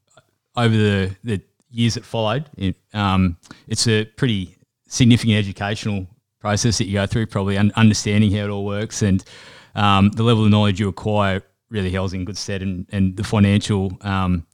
over 0.55 0.75
the, 0.75 1.15
the 1.23 1.41
years 1.69 1.95
that 1.95 2.05
followed, 2.05 2.49
it, 2.57 2.75
um, 2.93 3.37
it's 3.67 3.87
a 3.87 4.05
pretty 4.05 4.57
significant 4.87 5.37
educational 5.37 6.07
process 6.39 6.77
that 6.77 6.85
you 6.85 6.93
go 6.93 7.05
through, 7.05 7.27
probably 7.27 7.57
un- 7.57 7.71
understanding 7.75 8.31
how 8.31 8.45
it 8.45 8.49
all 8.49 8.65
works 8.65 9.01
and 9.01 9.23
um, 9.75 10.09
the 10.09 10.23
level 10.23 10.43
of 10.43 10.49
knowledge 10.49 10.79
you 10.79 10.87
acquire 10.89 11.43
really 11.69 11.91
holds 11.91 12.13
in 12.13 12.25
good 12.25 12.37
stead. 12.37 12.61
And, 12.61 12.87
and 12.91 13.15
the 13.15 13.23
financial 13.23 13.97
um, 14.01 14.45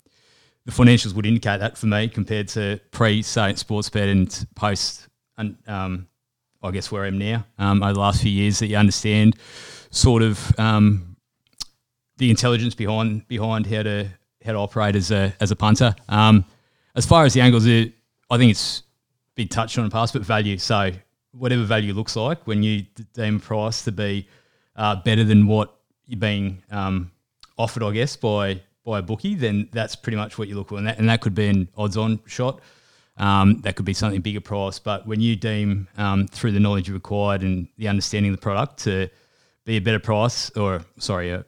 the 0.66 0.72
financials 0.72 1.14
would 1.14 1.26
indicate 1.26 1.60
that 1.60 1.78
for 1.78 1.88
me 1.88 2.08
compared 2.08 2.48
to 2.50 2.80
pre 2.92 3.22
starting 3.22 3.56
Sportsbet 3.56 4.10
and 4.10 4.48
post 4.56 5.08
and 5.38 5.58
um, 5.68 6.08
I 6.62 6.72
guess 6.72 6.92
where 6.92 7.04
I 7.04 7.08
am 7.08 7.18
now 7.18 7.46
um, 7.58 7.84
over 7.84 7.94
the 7.94 8.00
last 8.00 8.22
few 8.22 8.32
years 8.32 8.60
that 8.60 8.68
you 8.68 8.78
understand 8.78 9.36
sort 9.90 10.24
of 10.24 10.58
um, 10.58 11.18
the 12.18 12.30
intelligence 12.30 12.76
behind 12.76 13.28
behind 13.28 13.68
how 13.68 13.84
to 13.84 14.08
how 14.46 14.54
to 14.54 14.58
operate 14.58 14.96
as 14.96 15.12
a 15.12 15.34
as 15.40 15.52
a 15.52 15.56
punter. 15.56 15.96
Um, 16.08 16.46
as 16.96 17.06
far 17.06 17.26
as 17.26 17.34
the 17.34 17.42
angles, 17.42 17.66
it, 17.66 17.94
I 18.30 18.38
think 18.38 18.52
it's 18.52 18.84
been 19.36 19.48
touched 19.48 19.78
on 19.78 19.84
in 19.84 19.90
the 19.90 19.94
past, 19.94 20.14
but 20.14 20.22
value. 20.22 20.58
So 20.58 20.92
whatever 21.34 21.64
value 21.64 21.94
looks 21.94 22.16
like 22.16 22.46
when 22.48 22.64
you 22.64 22.86
deem 23.14 23.40
price 23.40 23.84
to 23.84 23.92
be 23.92 24.28
uh, 24.76 24.96
better 24.98 25.24
than 25.24 25.48
what 25.48 25.76
you're 26.06 26.20
being 26.20 26.64
um, 26.72 27.12
offered, 27.58 27.84
I 27.84 27.92
guess 27.92 28.16
by 28.16 28.62
by 28.86 29.00
a 29.00 29.02
bookie, 29.02 29.36
then 29.36 29.70
that's 29.72 29.96
pretty 29.96 30.18
much 30.18 30.38
what 30.38 30.48
you 30.50 30.56
look 30.56 30.70
for, 30.70 30.78
and 30.78 30.88
that, 30.88 31.00
and 31.00 31.08
that 31.08 31.22
could 31.22 31.34
be 31.34 31.48
an 31.48 31.70
odds-on 31.78 32.20
shot. 32.26 32.60
Um, 33.16 33.62
that 33.62 33.76
could 33.76 33.86
be 33.86 33.94
something 33.94 34.20
bigger 34.22 34.42
price, 34.42 34.80
but 34.80 35.08
when 35.08 35.22
you 35.22 35.36
deem 35.36 35.88
um, 35.98 36.28
through 36.28 36.52
the 36.52 36.60
knowledge 36.60 36.90
you 36.90 36.96
acquired 36.96 37.44
and 37.44 37.68
the 37.78 37.88
understanding 37.88 38.34
of 38.34 38.38
the 38.38 38.42
product 38.42 38.80
to 38.84 39.08
be 39.66 39.78
a 39.78 39.80
better 39.80 40.00
price, 40.00 40.50
or 40.58 40.84
sorry, 40.98 41.32
a, 41.32 41.46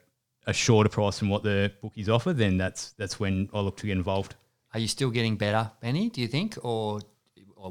a 0.48 0.54
shorter 0.54 0.90
price 0.90 1.20
than 1.20 1.28
what 1.28 1.44
the 1.44 1.72
bookies 1.82 2.08
offer, 2.08 2.34
then 2.34 2.58
that's 2.58 2.92
that's 2.94 3.20
when 3.20 3.50
I 3.54 3.60
look 3.60 3.78
to 3.78 3.88
get 3.88 3.98
involved. 3.98 4.36
Are 4.74 4.80
you 4.80 4.88
still 4.88 5.10
getting 5.10 5.38
better, 5.38 5.72
Benny? 5.82 6.10
Do 6.10 6.22
you 6.22 6.28
think, 6.28 6.58
or 6.64 7.02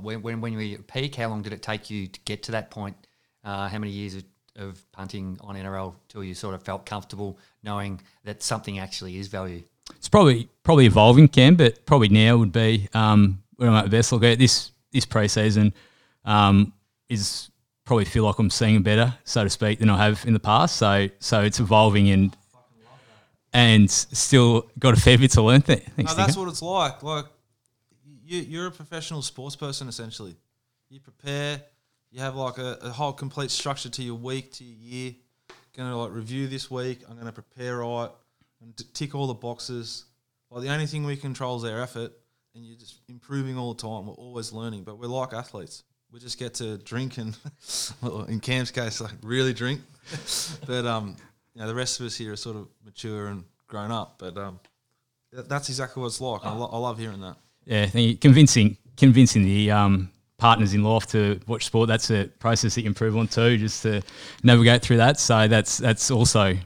when, 0.03 0.23
when 0.23 0.41
when 0.41 0.53
you 0.53 0.59
were 0.59 0.79
at 0.79 0.87
peak, 0.87 1.15
how 1.17 1.29
long 1.29 1.43
did 1.43 1.53
it 1.53 1.63
take 1.63 1.91
you 1.91 2.07
to 2.07 2.21
get 2.25 2.43
to 2.45 2.53
that 2.53 2.71
point? 2.71 2.97
Uh, 3.45 3.69
how 3.69 3.79
many 3.79 3.93
years 3.93 4.15
of, 4.15 4.25
of 4.57 4.93
punting 4.93 5.39
on 5.43 5.55
NRL 5.57 5.95
till 6.09 6.25
you 6.25 6.35
sort 6.35 6.55
of 6.55 6.63
felt 6.63 6.87
comfortable 6.87 7.39
knowing 7.63 8.01
that 8.25 8.43
something 8.43 8.79
actually 8.79 9.19
is 9.19 9.29
value? 9.29 9.63
It's 9.97 10.09
probably 10.09 10.49
probably 10.63 10.87
evolving, 10.87 11.29
Cam, 11.29 11.57
but 11.57 11.85
probably 11.87 12.09
now 12.09 12.37
would 12.39 12.53
be 12.53 12.89
um, 12.95 13.43
when 13.57 13.69
I'm 13.69 13.75
at 13.85 13.91
best. 13.91 14.13
Look 14.13 14.25
at 14.25 14.39
this 14.39 14.71
this 14.93 15.05
preseason 15.07 15.73
um, 16.25 16.73
is 17.09 17.51
probably 17.85 18.07
feel 18.07 18.25
like 18.25 18.39
I'm 18.39 18.49
seeing 18.49 18.83
better, 18.83 19.15
so 19.25 19.45
to 19.45 19.51
speak, 19.51 19.81
than 19.81 19.91
I 19.91 19.99
have 20.05 20.25
in 20.27 20.33
the 20.33 20.41
past. 20.41 20.77
So 20.77 21.09
so 21.19 21.43
it's 21.43 21.61
evolving 21.61 22.09
and 22.11 22.35
and 23.53 23.91
still 23.91 24.69
got 24.79 24.95
a 24.95 25.01
fair 25.01 25.17
bit 25.17 25.31
to 25.33 25.43
learn 25.43 25.61
there. 25.67 25.77
Thanks, 25.77 26.11
No, 26.13 26.17
that's 26.17 26.33
Dicker. 26.33 26.41
what 26.41 26.49
it's 26.51 26.63
like. 26.63 27.03
Like 27.03 27.27
you, 28.25 28.41
you're 28.41 28.67
a 28.67 28.71
professional 28.71 29.23
sports 29.23 29.57
person 29.57 29.89
essentially. 29.89 30.37
You 30.89 31.01
prepare. 31.01 31.63
You 32.11 32.21
have 32.21 32.37
like 32.37 32.59
a, 32.59 32.79
a 32.83 32.91
whole 32.91 33.13
complete 33.13 33.51
structure 33.51 33.89
to 33.89 34.03
your 34.03 34.15
week, 34.15 34.53
to 34.55 34.65
your 34.65 34.79
year. 34.79 35.15
Gonna 35.77 35.97
like 36.01 36.13
review 36.13 36.47
this 36.47 36.71
week. 36.71 37.01
I'm 37.09 37.19
gonna 37.19 37.33
prepare 37.33 37.79
right 37.79 38.11
and 38.61 38.77
t- 38.77 38.85
tick 38.93 39.15
all 39.15 39.27
the 39.27 39.35
boxes. 39.35 40.05
Like 40.51 40.63
the 40.63 40.71
only 40.71 40.87
thing 40.87 41.05
we 41.05 41.17
control 41.17 41.57
is 41.57 41.65
our 41.65 41.81
effort, 41.83 42.13
and 42.55 42.65
you're 42.65 42.79
just 42.79 43.01
improving 43.09 43.59
all 43.59 43.75
the 43.75 43.83
time. 43.83 44.07
We're 44.07 44.15
always 44.15 44.53
learning, 44.53 44.85
but 44.85 44.99
we're 44.99 45.07
like 45.09 45.33
athletes. 45.33 45.83
We 46.13 46.21
just 46.21 46.39
get 46.39 46.55
to 46.55 46.79
drink 46.79 47.19
and, 47.19 47.37
in 48.29 48.39
Cam's 48.39 48.71
case, 48.71 49.01
like 49.01 49.15
really 49.23 49.53
drink. 49.53 49.81
but 50.67 50.87
um, 50.87 51.17
you 51.55 51.61
know, 51.61 51.67
the 51.67 51.75
rest 51.75 51.99
of 51.99 52.07
us 52.07 52.17
here 52.17 52.33
are 52.33 52.37
sort 52.37 52.55
of 52.57 52.69
mature 52.85 53.27
and 53.27 53.45
grown 53.67 53.91
up. 53.91 54.17
But 54.19 54.39
um, 54.39 54.61
that's 55.33 55.69
exactly 55.69 56.01
what 56.01 56.07
it's 56.07 56.21
like. 56.21 56.45
I, 56.45 56.55
lo- 56.55 56.71
I 56.73 56.79
love 56.79 56.99
hearing 56.99 57.21
that. 57.23 57.37
Yeah, 57.67 57.87
thank 57.87 58.09
you. 58.09 58.17
convincing 58.17 58.77
convincing 58.97 59.43
the 59.43 59.71
um, 59.71 60.11
partners 60.39 60.75
in 60.75 60.83
life 60.83 61.07
to 61.09 61.41
watch 61.47 61.65
sport. 61.65 61.89
That's 61.89 62.11
a 62.11 62.25
process 62.39 62.75
that 62.75 62.83
you 62.83 62.87
improve 62.87 63.17
on 63.17 63.29
too, 63.29 63.57
just 63.57 63.83
to 63.83 64.03
navigate 64.43 64.83
through 64.83 64.99
that. 64.99 65.19
So 65.19 65.49
that's 65.49 65.79
that's 65.79 66.11
also 66.11 66.57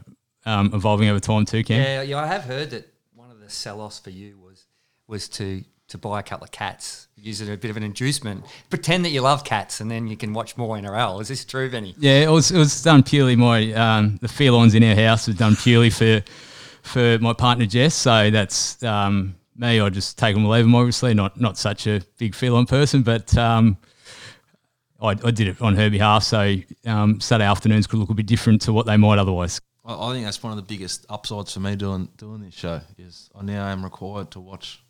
um, 0.47 0.71
evolving 0.75 1.09
over 1.09 1.21
time 1.21 1.45
too, 1.45 1.63
Cam. 1.63 1.81
Yeah, 1.81 2.03
yeah, 2.03 2.19
I 2.19 2.27
have 2.27 2.45
heard 2.45 2.71
that 2.71 2.93
one 3.15 3.31
of 3.31 3.41
the 3.41 3.51
sell-offs 3.51 3.99
for 3.99 4.11
you 4.11 4.39
was 4.39 4.65
was 5.07 5.29
to 5.31 5.65
to 5.89 5.97
buy 5.97 6.21
a 6.21 6.23
couple 6.23 6.45
of 6.45 6.51
cats, 6.51 7.09
use 7.17 7.41
it 7.41 7.45
as 7.45 7.55
a 7.55 7.57
bit 7.57 7.71
of 7.71 7.77
an 7.79 7.83
inducement, 7.83 8.45
pretend 8.69 9.07
that 9.07 9.11
you 9.11 9.23
love 9.23 9.43
cats, 9.43 9.81
and 9.81 9.91
then 9.91 10.07
you 10.07 10.19
can 10.19 10.35
watch 10.35 10.55
more 10.57 10.77
NRL. 10.77 11.21
Is 11.23 11.29
this 11.29 11.47
true, 11.47 11.71
Benny? 11.71 11.95
Yeah, 11.99 12.25
it 12.25 12.31
was 12.31 12.51
it 12.51 12.59
was 12.59 12.83
done 12.83 13.03
purely 13.03 13.37
my 13.37 13.73
um, 13.73 14.19
the 14.21 14.29
felines 14.29 14.75
in 14.75 14.85
our 14.85 14.95
house 14.95 15.27
was 15.27 15.37
done 15.37 15.57
purely 15.57 15.91
for 15.91 16.23
for 16.83 17.19
my 17.21 17.33
partner 17.33 17.67
Jess. 17.67 17.95
So 17.95 18.31
that's 18.31 18.83
um, 18.83 19.35
me. 19.59 19.81
I 19.81 19.89
just 19.89 20.19
take 20.19 20.35
them 20.35 20.47
or 20.47 20.55
leave 20.55 20.65
them. 20.65 20.75
Obviously, 20.75 21.15
not 21.15 21.41
not 21.41 21.59
such 21.59 21.87
a 21.87 22.01
big 22.19 22.35
feline 22.35 22.67
person, 22.67 23.03
but 23.03 23.37
um, 23.37 23.77
I, 25.01 25.11
I 25.11 25.31
did 25.31 25.49
it 25.49 25.61
on 25.61 25.77
her 25.77 25.91
behalf. 25.91 26.25
So 26.25 26.57
um, 26.87 27.21
Saturday 27.21 27.49
afternoons 27.49 27.87
could 27.87 27.99
look 27.99 28.11
a 28.11 28.15
bit 28.15 28.27
different 28.27 28.63
to 28.63 28.73
what 28.73 28.87
they 28.87 28.97
might 28.97 29.19
otherwise. 29.19 29.61
I, 29.85 29.95
I 29.95 30.13
think 30.13 30.25
that's 30.25 30.43
one 30.43 30.53
of 30.53 30.57
the 30.57 30.63
biggest 30.63 31.07
upsides 31.09 31.53
for 31.53 31.61
me 31.61 31.77
doing 31.77 32.09
doing 32.17 32.43
this 32.43 32.55
show 32.55 32.81
is 32.97 33.31
I 33.35 33.43
now 33.43 33.67
am 33.67 33.85
required 33.85 34.31
to 34.33 34.41
watch 34.41 34.83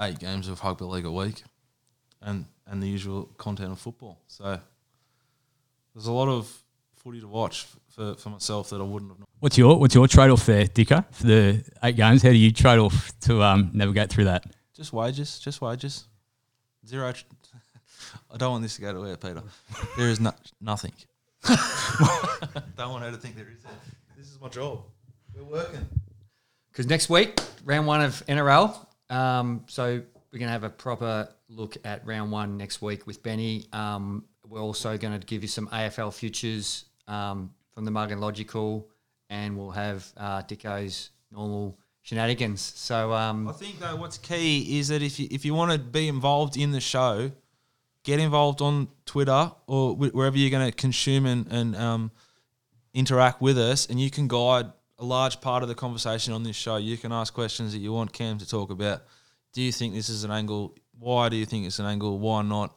eight 0.00 0.18
games 0.18 0.48
of 0.48 0.62
rugby 0.62 0.84
league 0.84 1.04
a 1.06 1.12
week, 1.12 1.42
and 2.20 2.46
and 2.66 2.82
the 2.82 2.88
usual 2.88 3.24
content 3.38 3.72
of 3.72 3.78
football. 3.78 4.18
So 4.26 4.60
there's 5.94 6.06
a 6.06 6.12
lot 6.12 6.28
of 6.28 6.62
footy 7.02 7.20
to 7.20 7.28
watch 7.28 7.66
for, 7.88 8.14
for 8.14 8.28
myself 8.30 8.70
that 8.70 8.80
I 8.80 8.84
wouldn't 8.84 9.10
have. 9.10 9.18
known. 9.18 9.26
What's 9.40 9.56
your 9.56 9.78
what's 9.78 9.94
your 9.94 10.06
trade 10.06 10.30
off 10.30 10.46
there, 10.46 10.66
Dicker, 10.66 11.04
for 11.10 11.26
the 11.26 11.64
eight 11.82 11.96
games? 11.96 12.22
How 12.22 12.30
do 12.30 12.36
you 12.36 12.52
trade 12.52 12.78
off 12.78 13.18
to 13.20 13.42
um, 13.42 13.70
navigate 13.72 14.10
through 14.10 14.24
that? 14.24 14.44
Just 14.74 14.92
wages, 14.92 15.38
just 15.38 15.60
wages, 15.60 16.04
zero. 16.86 17.12
tr- 17.12 17.24
I 18.30 18.36
don't 18.36 18.52
want 18.52 18.62
this 18.62 18.76
to 18.76 18.82
go 18.82 18.92
to 18.92 19.06
air, 19.08 19.16
Peter. 19.16 19.42
There 19.96 20.08
is 20.08 20.20
no, 20.20 20.32
nothing. 20.60 20.92
don't 21.46 22.92
want 22.92 23.04
her 23.04 23.10
to 23.10 23.16
think 23.16 23.36
there 23.36 23.48
is. 23.48 23.64
This 24.16 24.30
is 24.30 24.40
my 24.40 24.48
job. 24.48 24.82
We're 25.34 25.44
working. 25.44 25.86
Because 26.70 26.86
next 26.86 27.08
week, 27.08 27.40
round 27.64 27.86
one 27.86 28.02
of 28.02 28.24
NRL. 28.26 28.86
Um, 29.08 29.64
so 29.66 30.02
we're 30.32 30.38
going 30.38 30.48
to 30.48 30.52
have 30.52 30.64
a 30.64 30.70
proper 30.70 31.28
look 31.48 31.76
at 31.84 32.06
round 32.06 32.30
one 32.30 32.56
next 32.56 32.80
week 32.80 33.06
with 33.06 33.22
Benny. 33.22 33.66
Um, 33.72 34.24
we're 34.48 34.60
also 34.60 34.96
going 34.96 35.18
to 35.18 35.26
give 35.26 35.42
you 35.42 35.48
some 35.48 35.66
AFL 35.68 36.12
futures 36.12 36.84
um, 37.10 37.52
from 37.74 37.84
the 37.84 37.90
Mug 37.90 38.12
and 38.12 38.20
Logical, 38.20 38.88
and 39.28 39.58
we'll 39.58 39.70
have 39.70 40.06
uh, 40.16 40.42
Dicko's 40.42 41.10
normal 41.30 41.78
shenanigans. 42.02 42.60
So 42.60 43.12
um, 43.12 43.48
I 43.48 43.52
think 43.52 43.78
though 43.78 43.96
what's 43.96 44.18
key 44.18 44.78
is 44.78 44.88
that 44.88 45.02
if 45.02 45.18
you 45.18 45.28
if 45.30 45.44
you 45.44 45.54
want 45.54 45.72
to 45.72 45.78
be 45.78 46.08
involved 46.08 46.56
in 46.56 46.72
the 46.72 46.80
show, 46.80 47.30
get 48.04 48.18
involved 48.18 48.62
on 48.62 48.88
Twitter 49.06 49.52
or 49.66 49.94
wh- 49.94 50.14
wherever 50.14 50.36
you're 50.36 50.50
going 50.50 50.70
to 50.70 50.76
consume 50.76 51.26
and, 51.26 51.46
and 51.50 51.76
um, 51.76 52.10
interact 52.94 53.40
with 53.40 53.58
us, 53.58 53.86
and 53.86 54.00
you 54.00 54.10
can 54.10 54.28
guide 54.28 54.66
a 54.98 55.04
large 55.04 55.40
part 55.40 55.62
of 55.62 55.68
the 55.68 55.74
conversation 55.74 56.32
on 56.32 56.42
this 56.42 56.56
show. 56.56 56.76
You 56.76 56.96
can 56.98 57.12
ask 57.12 57.32
questions 57.32 57.72
that 57.72 57.78
you 57.78 57.92
want 57.92 58.12
Cam 58.12 58.38
to 58.38 58.48
talk 58.48 58.70
about. 58.70 59.02
Do 59.52 59.62
you 59.62 59.72
think 59.72 59.94
this 59.94 60.08
is 60.08 60.24
an 60.24 60.30
angle? 60.30 60.76
Why 60.98 61.28
do 61.28 61.36
you 61.36 61.46
think 61.46 61.66
it's 61.66 61.78
an 61.78 61.86
angle? 61.86 62.18
Why 62.18 62.42
not? 62.42 62.76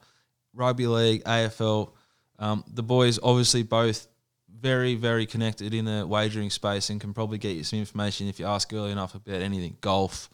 Rugby 0.54 0.88
league, 0.88 1.24
AFL. 1.24 1.92
Um, 2.40 2.64
the 2.68 2.84
boys 2.84 3.20
obviously 3.22 3.64
both 3.64 4.08
very, 4.60 4.96
very 4.96 5.26
connected 5.26 5.74
in 5.74 5.86
the 5.86 6.06
wagering 6.06 6.50
space 6.50 6.90
and 6.90 7.02
can 7.02 7.14
probably 7.14 7.38
get 7.38 7.56
you 7.56 7.64
some 7.64 7.80
information 7.80 8.28
if 8.28 8.40
you 8.40 8.46
ask 8.46 8.72
early 8.74 8.92
enough 8.92 9.16
about 9.16 9.42
anything. 9.42 9.78
Golf, 9.82 10.30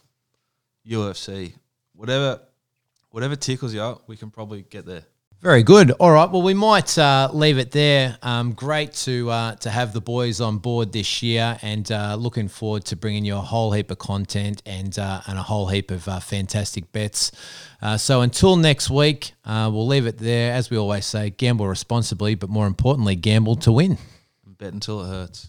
UFC, 0.88 1.54
whatever, 1.94 2.42
whatever 3.10 3.36
tickles 3.36 3.74
you, 3.74 4.00
we 4.08 4.18
can 4.18 4.30
probably 4.30 4.64
get 4.64 4.86
there. 4.86 5.04
Very 5.42 5.64
good. 5.64 5.92
All 5.92 6.12
right. 6.12 6.30
Well, 6.30 6.42
we 6.42 6.54
might 6.54 6.98
uh, 6.98 7.30
leave 7.32 7.60
it 7.60 7.72
there. 7.72 8.18
Um, 8.22 8.52
great 8.52 8.92
to 9.06 9.30
uh, 9.30 9.56
to 9.56 9.70
have 9.70 9.94
the 9.94 10.02
boys 10.02 10.42
on 10.42 10.58
board 10.58 10.92
this 10.92 11.24
year, 11.24 11.58
and 11.62 11.90
uh, 11.90 12.16
looking 12.16 12.50
forward 12.50 12.84
to 12.86 12.98
bringing 12.98 13.24
you 13.24 13.38
a 13.38 13.42
whole 13.42 13.72
heap 13.72 13.90
of 13.90 14.00
content 14.00 14.62
and 14.66 15.00
uh, 15.00 15.22
and 15.28 15.40
a 15.40 15.42
whole 15.42 15.68
heap 15.70 15.92
of 15.92 16.06
uh, 16.10 16.20
fantastic 16.20 16.92
bets. 16.92 17.32
Uh, 17.82 17.96
so 17.96 18.20
until 18.20 18.58
next 18.58 18.90
week, 18.90 19.32
we'll 19.46 19.88
leave 19.88 20.08
it 20.08 20.18
there. 20.18 20.52
As 20.52 20.70
we 20.70 20.78
always 20.78 21.06
say, 21.06 21.30
gamble 21.30 21.70
responsibly, 21.70 22.36
but 22.36 22.50
more 22.50 22.68
importantly, 22.68 23.16
gamble 23.16 23.56
to 23.58 23.72
win. 23.72 23.98
Bet 24.46 24.74
until 24.74 25.06
it 25.06 25.08
hurts. 25.08 25.48